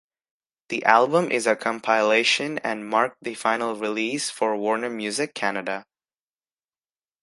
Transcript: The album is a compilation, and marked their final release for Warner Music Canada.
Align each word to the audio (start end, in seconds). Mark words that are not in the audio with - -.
The 0.69 0.83
album 0.83 1.29
is 1.29 1.45
a 1.45 1.55
compilation, 1.55 2.57
and 2.63 2.89
marked 2.89 3.17
their 3.21 3.35
final 3.35 3.75
release 3.75 4.31
for 4.31 4.57
Warner 4.57 4.89
Music 4.89 5.35
Canada. 5.35 5.85